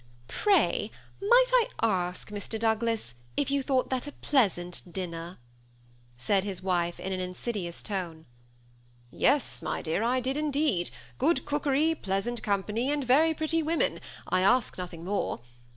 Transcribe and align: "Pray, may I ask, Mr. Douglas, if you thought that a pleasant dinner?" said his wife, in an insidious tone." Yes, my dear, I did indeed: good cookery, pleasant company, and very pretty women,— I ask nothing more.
"Pray, 0.27 0.89
may 1.21 1.27
I 1.31 1.67
ask, 1.83 2.31
Mr. 2.31 2.57
Douglas, 2.57 3.13
if 3.37 3.51
you 3.51 3.61
thought 3.61 3.91
that 3.91 4.07
a 4.07 4.11
pleasant 4.13 4.81
dinner?" 4.91 5.37
said 6.17 6.43
his 6.43 6.63
wife, 6.63 6.99
in 6.99 7.13
an 7.13 7.19
insidious 7.19 7.83
tone." 7.83 8.25
Yes, 9.11 9.61
my 9.61 9.79
dear, 9.83 10.01
I 10.01 10.19
did 10.19 10.37
indeed: 10.37 10.89
good 11.19 11.45
cookery, 11.45 11.93
pleasant 11.93 12.41
company, 12.41 12.91
and 12.91 13.03
very 13.03 13.35
pretty 13.35 13.61
women,— 13.61 13.99
I 14.27 14.41
ask 14.41 14.75
nothing 14.75 15.03
more. 15.05 15.41